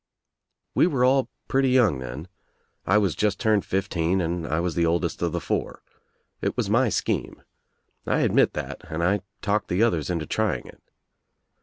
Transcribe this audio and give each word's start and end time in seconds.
We 0.73 0.87
were 0.87 1.05
all 1.05 1.29
pretty 1.47 1.69
young 1.69 1.99
then. 1.99 2.27
I 2.87 2.97
was 2.97 3.13
just 3.13 3.39
turned 3.39 3.63
fifteen 3.65 4.19
and 4.19 4.47
I 4.47 4.59
was 4.59 4.73
the 4.73 4.83
oldest 4.87 5.21
of 5.21 5.31
the 5.31 5.39
four. 5.39 5.83
It 6.41 6.57
was 6.57 6.71
my 6.71 6.89
scheme. 6.89 7.21
T 7.21 7.29
WANT 7.29 7.35
TO 8.05 8.09
KNOW 8.09 8.11
WHY 8.11 8.15
7 8.23 8.25
admit 8.25 8.53
that 8.53 8.81
and 8.89 9.03
I 9.03 9.19
talked 9.43 9.67
the 9.67 9.83
others 9.83 10.09
into 10.09 10.25
trying 10.25 10.65
it. 10.65 10.81